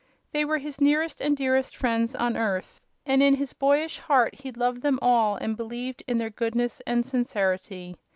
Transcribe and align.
They 0.31 0.45
were 0.45 0.57
his 0.57 0.81
nearest 0.81 1.21
and 1.21 1.37
dearest 1.37 1.77
friends 1.77 2.15
on 2.15 2.35
earth, 2.35 2.81
and 3.05 3.21
in 3.21 3.35
his 3.35 3.53
boyish 3.53 3.99
heart 3.99 4.33
he 4.33 4.51
loved 4.51 4.81
them 4.81 4.97
all 4.99 5.35
and 5.35 5.55
believed 5.55 6.01
in 6.07 6.17
their 6.17 6.31
goodness 6.31 6.81
and 6.87 7.05
sincerity. 7.05 7.95